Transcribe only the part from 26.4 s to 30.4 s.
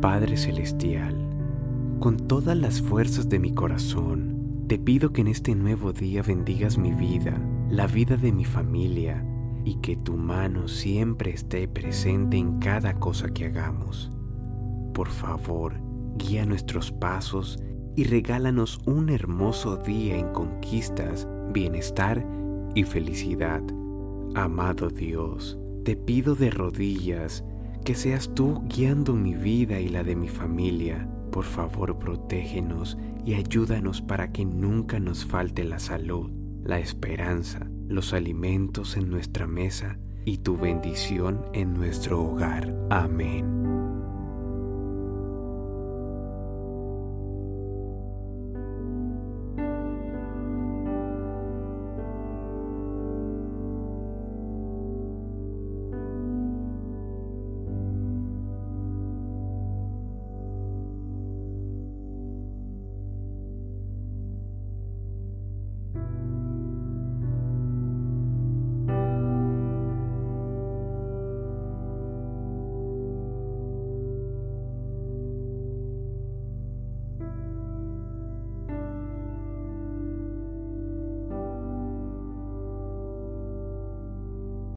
rodillas que seas tú guiando mi vida y la de mi